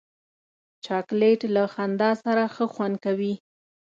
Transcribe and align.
چاکلېټ 0.85 1.39
له 1.55 1.63
خندا 1.73 2.11
سره 2.23 2.43
ښه 2.53 2.65
خوند 2.73 2.95
کوي. 3.05 3.33